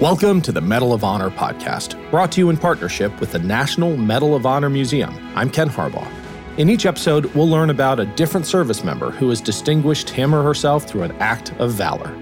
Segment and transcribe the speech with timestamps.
[0.00, 3.96] Welcome to the Medal of Honor podcast, brought to you in partnership with the National
[3.96, 5.16] Medal of Honor Museum.
[5.36, 6.10] I'm Ken Harbaugh.
[6.58, 10.42] In each episode, we'll learn about a different service member who has distinguished him or
[10.42, 12.12] herself through an act of valor.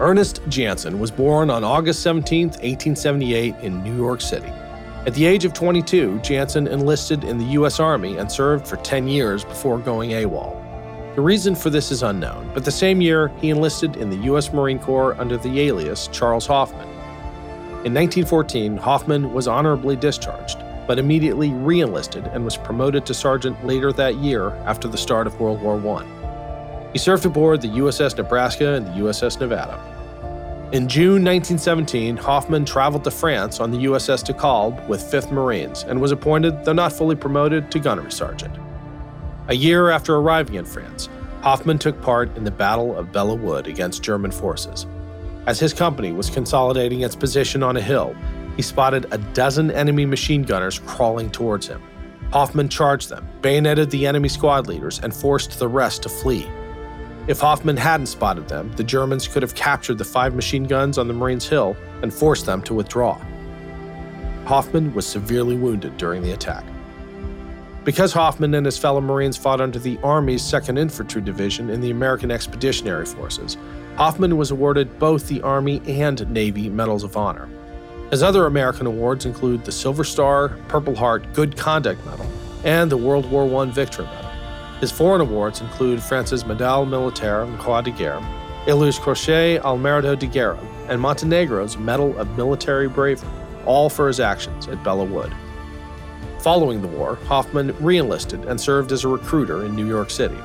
[0.00, 4.48] Ernest Janson was born on August 17, 1878, in New York City.
[5.06, 7.78] At the age of 22, Janson enlisted in the U.S.
[7.78, 10.65] Army and served for 10 years before going AWOL.
[11.16, 14.52] The reason for this is unknown, but the same year he enlisted in the U.S.
[14.52, 16.86] Marine Corps under the alias Charles Hoffman.
[17.86, 23.94] In 1914, Hoffman was honorably discharged, but immediately re-enlisted and was promoted to sergeant later
[23.94, 26.90] that year after the start of World War I.
[26.92, 29.80] He served aboard the USS Nebraska and the USS Nevada.
[30.72, 35.84] In June 1917, Hoffman traveled to France on the USS de Kalb with 5th Marines
[35.84, 38.54] and was appointed, though not fully promoted, to gunnery sergeant.
[39.48, 41.08] A year after arriving in France,
[41.46, 44.84] Hoffman took part in the Battle of Belleau Wood against German forces.
[45.46, 48.16] As his company was consolidating its position on a hill,
[48.56, 51.80] he spotted a dozen enemy machine gunners crawling towards him.
[52.32, 56.50] Hoffman charged them, bayoneted the enemy squad leaders, and forced the rest to flee.
[57.28, 61.06] If Hoffman hadn't spotted them, the Germans could have captured the five machine guns on
[61.06, 63.20] the Marines' hill and forced them to withdraw.
[64.46, 66.64] Hoffman was severely wounded during the attack.
[67.86, 71.92] Because Hoffman and his fellow Marines fought under the Army's 2nd Infantry Division in the
[71.92, 73.56] American Expeditionary Forces,
[73.96, 77.48] Hoffman was awarded both the Army and Navy Medals of Honor.
[78.10, 82.26] His other American awards include the Silver Star, Purple Heart Good Conduct Medal,
[82.64, 84.32] and the World War I Victory Medal.
[84.80, 88.20] His foreign awards include France's Médaille Militaire and Croix de Guerre,
[88.66, 93.30] Italy's Croce al Merito di Guerra, and Montenegro's Medal of Military Bravery,
[93.64, 95.32] all for his actions at Belleau Wood.
[96.46, 100.38] Following the war, Hoffman reenlisted and served as a recruiter in New York City.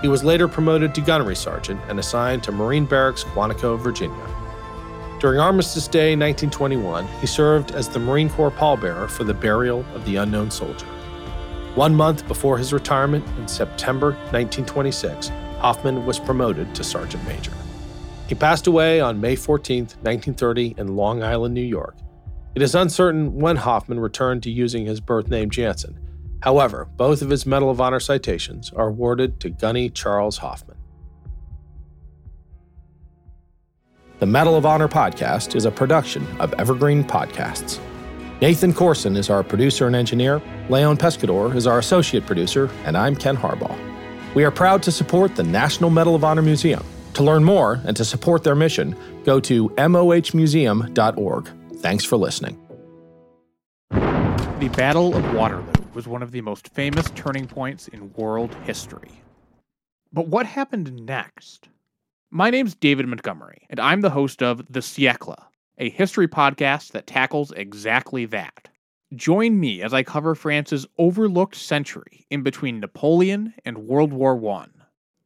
[0.00, 4.24] He was later promoted to gunnery sergeant and assigned to Marine Barracks, Quantico, Virginia.
[5.18, 10.04] During Armistice Day 1921, he served as the Marine Corps pallbearer for the burial of
[10.04, 10.86] the unknown soldier.
[11.74, 17.52] One month before his retirement in September 1926, Hoffman was promoted to sergeant major.
[18.28, 21.96] He passed away on May 14, 1930, in Long Island, New York.
[22.54, 25.98] It is uncertain when Hoffman returned to using his birth name Janson.
[26.42, 30.76] However, both of his Medal of Honor citations are awarded to Gunny Charles Hoffman.
[34.18, 37.78] The Medal of Honor podcast is a production of Evergreen Podcasts.
[38.40, 43.14] Nathan Corson is our producer and engineer, Leon Pescador is our associate producer, and I'm
[43.14, 43.78] Ken Harbaugh.
[44.34, 46.84] We are proud to support the National Medal of Honor Museum.
[47.14, 51.50] To learn more and to support their mission, go to mohmuseum.org.
[51.80, 52.58] Thanks for listening.
[53.90, 59.22] The Battle of Waterloo was one of the most famous turning points in world history.
[60.12, 61.70] But what happened next?
[62.30, 65.42] My name's David Montgomery, and I'm the host of The Siècle,
[65.78, 68.68] a history podcast that tackles exactly that.
[69.14, 74.66] Join me as I cover France's overlooked century in between Napoleon and World War I.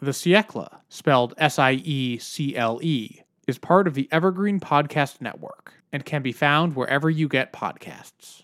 [0.00, 5.20] The Siècle, spelled S I E C L E, is part of the Evergreen Podcast
[5.20, 8.42] Network and can be found wherever you get podcasts.